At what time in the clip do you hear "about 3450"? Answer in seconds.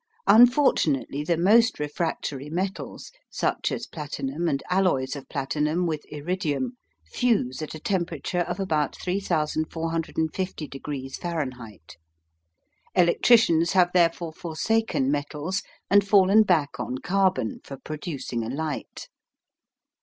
8.59-10.67